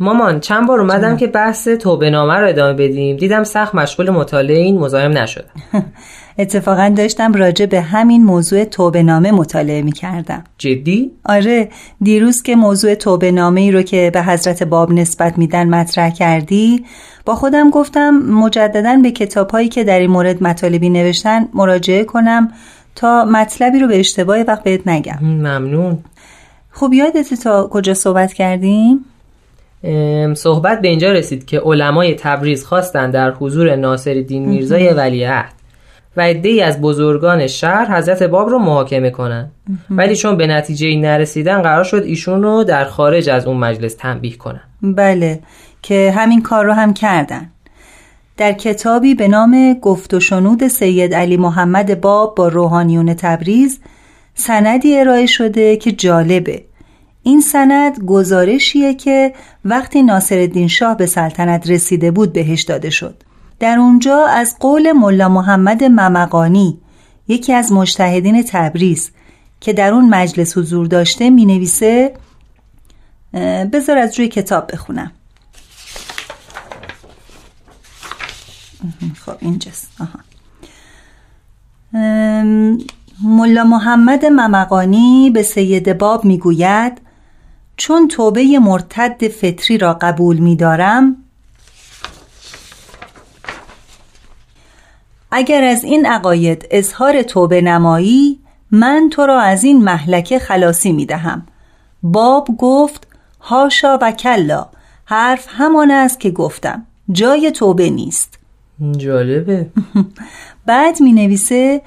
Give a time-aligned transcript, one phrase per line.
[0.00, 3.16] مامان چند بار اومدم که بحث توبه نامه رو ادامه بدیم.
[3.16, 5.50] دیدم سخت مشغول مطالعه این مزاحم نشدم.
[6.38, 11.68] اتفاقا داشتم راجع به همین موضوع توبه نامه مطالعه می کردم جدی؟ آره
[12.02, 16.84] دیروز که موضوع توبه نامه ای رو که به حضرت باب نسبت میدن مطرح کردی
[17.24, 22.52] با خودم گفتم مجددا به کتاب هایی که در این مورد مطالبی نوشتن مراجعه کنم
[22.94, 25.18] تا مطلبی رو به اشتباه وقت بهت نگم.
[25.22, 25.98] ممنون.
[26.70, 29.04] خب یادت تا کجا صحبت کردیم؟
[30.34, 35.52] صحبت به اینجا رسید که علمای تبریز خواستن در حضور ناصر دین میرزای ولیعهد.
[36.16, 39.50] و ای از بزرگان شهر حضرت باب رو محاکمه کنن
[39.90, 44.36] ولی چون به نتیجه نرسیدن قرار شد ایشون رو در خارج از اون مجلس تنبیه
[44.36, 45.40] کنن بله
[45.82, 47.50] که همین کار رو هم کردن.
[48.36, 53.80] در کتابی به نام گفت و شنود سید علی محمد باب با روحانیون تبریز
[54.34, 56.64] سندی ارائه شده که جالبه.
[57.26, 63.22] این سند گزارشیه که وقتی ناصرالدین شاه به سلطنت رسیده بود بهش داده شد.
[63.60, 66.78] در اونجا از قول ملا محمد ممقانی
[67.28, 69.10] یکی از مجتهدین تبریز
[69.60, 72.14] که در اون مجلس حضور داشته می نویسه
[73.72, 75.12] بذار از روی کتاب بخونم.
[79.26, 79.90] خب اینجاست.
[80.00, 80.18] آها.
[83.22, 87.03] ملا محمد ممقانی به سید باب می‌گوید
[87.76, 91.16] چون توبه مرتد فطری را قبول می دارم
[95.30, 98.38] اگر از این عقاید اظهار توبه نمایی
[98.70, 101.46] من تو را از این محلکه خلاصی می دهم.
[102.02, 103.06] باب گفت
[103.40, 104.66] هاشا و کلا.
[105.04, 106.86] حرف همان است که گفتم.
[107.12, 108.38] جای توبه نیست.
[108.96, 109.66] جالبه.
[110.66, 111.82] بعد می نویسه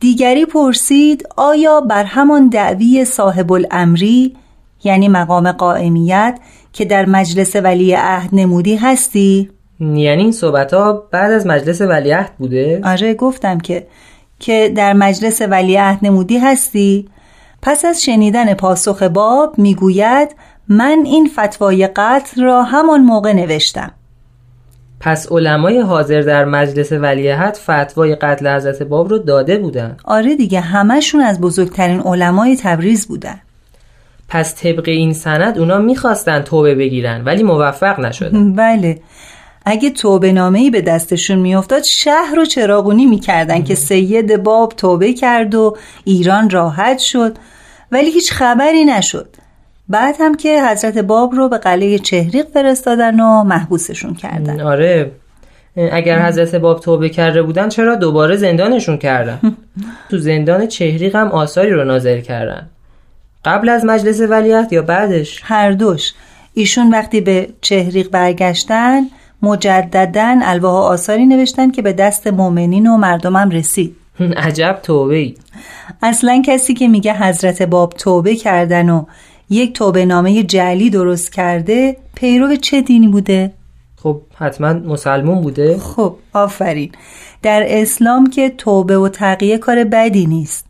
[0.00, 4.36] دیگری پرسید آیا بر همان دعوی صاحب الامری
[4.84, 6.38] یعنی مقام قائمیت
[6.72, 12.32] که در مجلس ولی عهد نمودی هستی؟ یعنی این صحبت ها بعد از مجلس ولیعهد
[12.38, 13.86] بوده؟ آره گفتم که
[14.38, 17.08] که در مجلس ولیعهد نمودی هستی؟
[17.62, 20.36] پس از شنیدن پاسخ باب می‌گوید
[20.68, 23.90] من این فتوای قتل را همان موقع نوشتم
[25.00, 30.60] پس علمای حاضر در مجلس ولیعهد فتوای قتل حضرت باب رو داده بودن آره دیگه
[30.60, 33.40] همشون از بزرگترین علمای تبریز بودن
[34.30, 38.52] پس طبق این سند اونا می‌خواستن توبه بگیرن ولی موفق نشدن.
[38.64, 38.98] بله.
[39.64, 45.54] اگه توبه نامه‌ای به دستشون میافتاد شهر رو چراغونی می‌کردن که سید باب توبه کرد
[45.54, 47.36] و ایران راحت شد
[47.92, 49.28] ولی هیچ خبری نشد.
[49.88, 54.60] بعد هم که حضرت باب رو به قلعه چهریق فرستادن و محبوسشون کردن.
[54.60, 55.12] آره.
[55.92, 59.40] اگر حضرت باب توبه کرده بودن چرا دوباره زندانشون کردن؟
[60.10, 62.70] تو زندان چهریق هم آثاری رو نازل کردن.
[63.44, 66.12] قبل از مجلس ولیعت یا بعدش؟ هر دوش.
[66.54, 69.02] ایشون وقتی به چهریق برگشتن
[69.42, 73.96] مجددا الواح آثاری نوشتن که به دست مؤمنین و مردمم رسید.
[74.36, 75.34] عجب توبه ای
[76.02, 79.04] اصلا کسی که میگه حضرت باب توبه کردن و
[79.50, 83.52] یک توبه نامه جعلی درست کرده پیرو چه دینی بوده؟
[83.96, 85.78] خب حتما مسلمون بوده.
[85.78, 86.92] خب آفرین.
[87.42, 90.69] در اسلام که توبه و تقیه کار بدی نیست.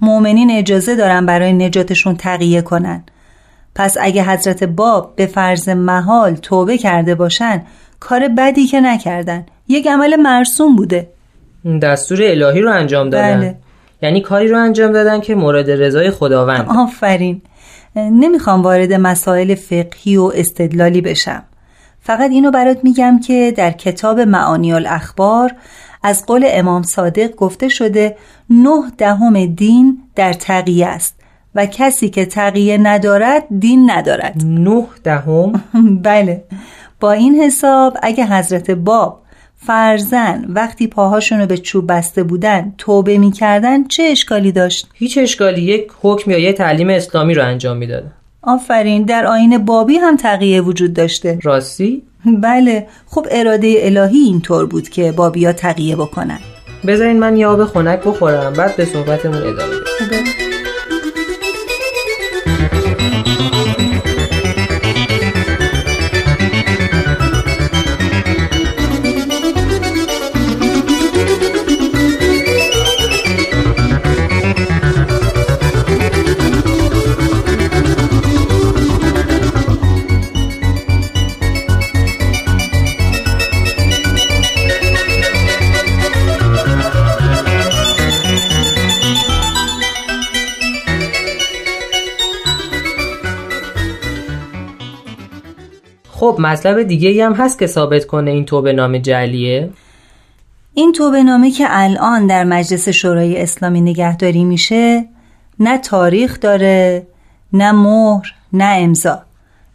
[0.00, 3.04] مؤمنین اجازه دارن برای نجاتشون تقیه کنن.
[3.74, 7.62] پس اگه حضرت باب به فرض محال توبه کرده باشن
[8.00, 9.46] کار بدی که نکردن.
[9.68, 11.08] یک عمل مرسوم بوده.
[11.82, 13.38] دستور الهی رو انجام دادن.
[13.38, 13.56] بله.
[14.02, 16.66] یعنی کاری رو انجام دادن که مورد رضای خداوند.
[16.68, 17.42] آفرین.
[17.96, 21.42] نمی‌خوام وارد مسائل فقهی و استدلالی بشم.
[22.00, 25.52] فقط اینو برات میگم که در کتاب معانی الاخبار
[26.02, 28.16] از قول امام صادق گفته شده
[28.50, 31.14] نه دهم دین در تقیه است
[31.54, 35.52] و کسی که تقیه ندارد دین ندارد نه دهم؟
[36.02, 36.44] بله
[37.00, 39.22] با این حساب اگه حضرت باب
[39.56, 45.92] فرزن وقتی پاهاشونو به چوب بسته بودن توبه می‌کردن چه اشکالی داشت؟ هیچ اشکالی یک
[46.02, 48.12] حکم یا یک تعلیم اسلامی رو انجام می‌دادن
[48.42, 51.38] آفرین در آین بابی هم تقیه وجود داشته.
[51.42, 56.38] راستی؟ بله خب اراده الهی اینطور بود که بابیا تقیه بکنن.
[56.86, 59.74] بذارین من یه آب خنک بخورم بعد به صحبتمون ادامه
[60.10, 60.49] بدیم.
[96.20, 99.70] خب مطلب دیگه ای هم هست که ثابت کنه این توبه نامه جعلیه
[100.74, 105.08] این توبه نامه که الان در مجلس شورای اسلامی نگهداری میشه
[105.60, 107.06] نه تاریخ داره
[107.52, 109.22] نه مهر نه امضا.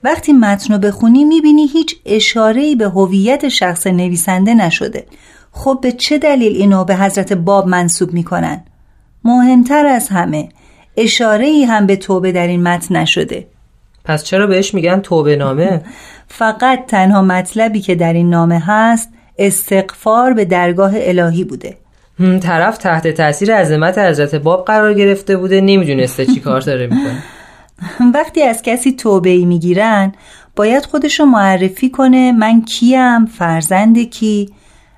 [0.03, 5.05] وقتی متن رو بخونی می‌بینی هیچ اشاره‌ای به هویت شخص نویسنده نشده.
[5.51, 8.63] خب به چه دلیل اینو به حضرت باب منصوب می‌کنن؟
[9.23, 10.49] مهمتر از همه
[10.97, 13.47] اشاره ای هم به توبه در این متن نشده.
[14.05, 15.81] پس چرا بهش میگن توبه نامه؟
[16.27, 21.77] فقط تنها مطلبی که در این نامه هست استقفار به درگاه الهی بوده.
[22.41, 27.23] طرف تحت تاثیر عظمت حضرت باب قرار گرفته بوده نمی‌دونسته چی کار داره می‌کنه.
[28.15, 30.11] وقتی از کسی توبه ای می‌گیرن
[30.55, 34.49] باید خودشو معرفی کنه من کیم فرزند کی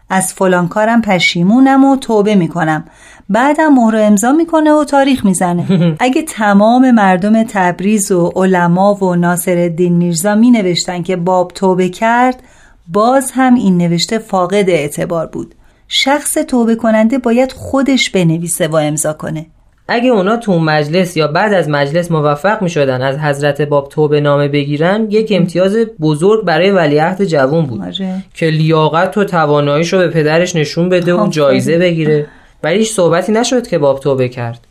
[0.09, 2.85] از فلان کارم پشیمونم و توبه می‌کنم.
[3.29, 5.65] بعدم مهر امضا می‌کنه و تاریخ می‌زنه.
[5.99, 11.89] اگه تمام مردم تبریز و علما و ناصر الدین میرزا می نوشتن که باب توبه
[11.89, 12.43] کرد
[12.87, 15.55] باز هم این نوشته فاقد اعتبار بود.
[15.87, 19.45] شخص توبه کننده باید خودش بنویسه و امضا کنه.
[19.89, 24.21] اگه اونا تو مجلس یا بعد از مجلس موفق می شدن از حضرت باب توبه
[24.21, 27.81] نامه بگیرن یک امتیاز بزرگ برای ولیعهد جوون بود.
[27.81, 28.23] آره.
[28.33, 32.27] که لیاقت و تواناییش رو به پدرش نشون بده و جایزه بگیره.
[32.63, 34.67] ولی هیچ صحبتی نشد که باب توبه کرد.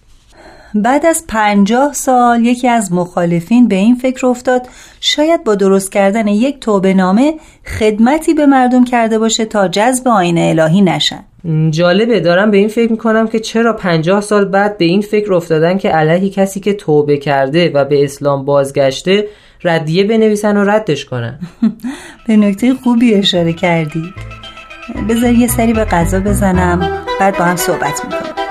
[0.74, 4.62] بعد از پنجاه سال یکی از مخالفین به این فکر افتاد
[5.00, 7.34] شاید با درست کردن یک توبه نامه
[7.78, 11.24] خدمتی به مردم کرده باشه تا جذب آین الهی نشن.
[11.70, 15.78] جالبه دارم به این فکر می‌کنم که چرا پنجاه سال بعد به این فکر افتادن
[15.78, 19.26] که علیه کسی که توبه کرده و به اسلام بازگشته
[19.64, 21.38] ردیه بنویسن و ردش کنن.
[22.26, 24.02] به نکته خوبی اشاره کردی.
[25.08, 27.05] بذار یه سری به غذا بزنم.
[27.20, 28.46] بعد با هم صحبت می‌کنم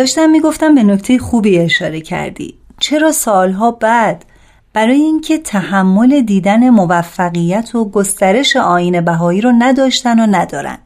[0.00, 2.54] داشتم می‌گفتم به نکته خوبی اشاره کردی.
[2.78, 4.24] چرا سالها بعد
[4.72, 10.78] برای اینکه تحمل دیدن موفقیت و گسترش آین بهایی رو نداشتن و ندارن.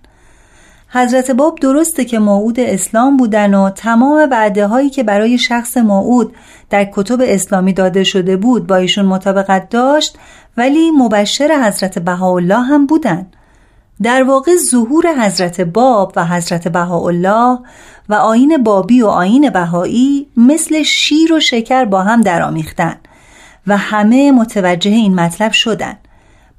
[0.89, 6.35] حضرت باب درسته که موعود اسلام بودن و تمام وعده هایی که برای شخص موعود
[6.71, 10.19] در کتب اسلامی داده شده بود با ایشون مطابقت داشت
[10.57, 13.27] ولی مبشر حضرت بهاءالله هم بودن.
[14.03, 17.59] در واقع ظهور حضرت باب و حضرت بهاءالله
[18.09, 22.97] و آین بابی و آین بهایی مثل شیر و شکر با هم درآمیختن
[23.67, 25.97] و همه متوجه این مطلب شدن.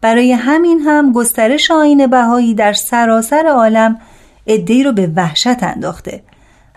[0.02, 3.98] برای همین هم گسترش آین بهایی در سراسر عالم
[4.48, 6.24] ادهی رو به وحشت انداخته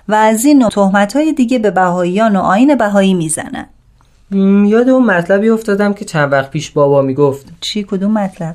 [0.08, 3.66] و از این تهمت های دیگه به بهاییان و آین بهایی می‌زنن.
[4.66, 7.46] یاد اون مطلبی افتادم که چند وقت پیش بابا می‌گفت.
[7.60, 8.54] چی؟ کدوم مطلب؟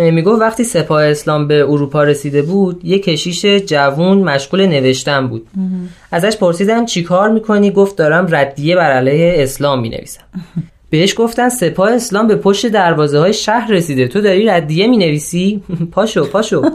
[0.00, 5.46] میگو وقتی سپاه اسلام به اروپا رسیده بود یه کشیش جوون مشغول نوشتن بود.
[6.12, 10.22] ازش پرسیدن چی کار می‌کنی؟ گفت دارم ردیه بر علیه اسلام می‌نویسم.
[10.90, 14.08] بهش گفتن سپاه اسلام به پشت دروازه های شهر رسیده.
[14.08, 16.62] تو داری ردیه می‌نویسی؟ پاشو پاشو.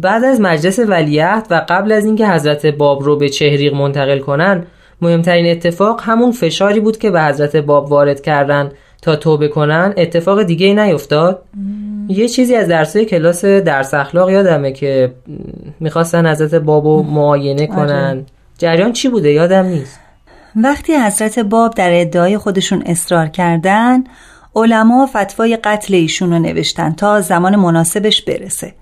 [0.00, 4.66] بعد از مجلس ولیعهد و قبل از اینکه حضرت باب رو به چهریق منتقل کنن
[5.02, 8.72] مهمترین اتفاق همون فشاری بود که به حضرت باب وارد کردن.
[9.02, 11.42] تا توبه کنن اتفاق دیگه ای نیفتاد
[12.08, 15.12] یه چیزی از درسای کلاس درس اخلاق یادمه که
[15.80, 17.66] می‌خواستن حضرت بابو معاینه آره.
[17.66, 18.26] کنن.
[18.58, 20.00] جریان چی بوده؟ یادم نیست.
[20.56, 24.04] وقتی حضرت باب در ادعای خودشون اصرار کردن
[24.54, 28.74] علما فتوای قتل ایشون رو نوشتن تا زمان مناسبش برسه.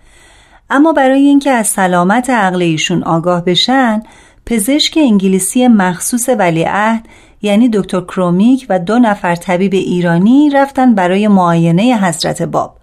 [0.70, 4.02] اما برای اینکه از سلامت عقل ایشون آگاه بشن
[4.46, 7.02] پزشک انگلیسی مخصوص ولیعهد
[7.42, 12.76] یعنی دکتر کرومیک و دو نفر طبیب ایرانی رفتن برای معاینه حضرت باب.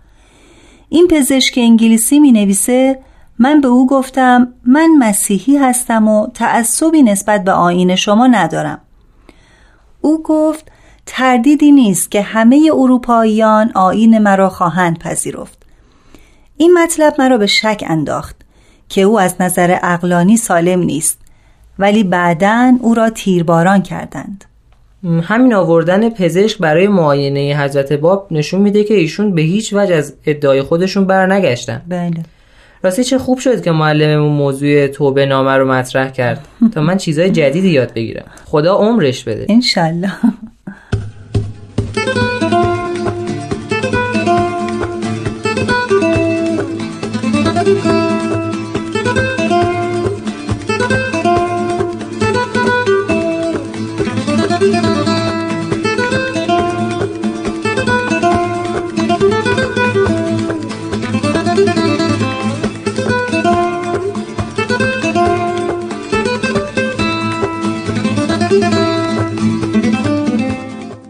[0.90, 3.00] این پزشک انگلیسی می نویسه
[3.40, 8.82] من به او گفتم من مسیحی هستم و تعصبی نسبت به آین شما ندارم.
[10.02, 10.72] او گفت
[11.06, 15.64] تردیدی نیست که همه اروپاییان آین مرا خواهند پذیرفت.
[16.58, 18.36] این مطلب مرا به شک انداخت
[18.90, 21.20] که او از نظر اقلانی سالم نیست
[21.80, 24.46] ولی بعدا او را تیرباران کردند.
[25.24, 30.16] همین آوردن پزشک برای معاینه حضرت باب نشون میده که ایشون به هیچ وجه از
[30.26, 32.24] ادعای خودشون بر نگشتن بله.
[32.84, 36.48] راستی چه خوب شد که معلممون موضوع توبه نامه رو مطرح کرد.
[36.74, 38.26] تا من چیزای جدیدی یاد بگیرم.
[38.46, 39.46] خدا عمرش بده.
[39.50, 40.12] انشالله.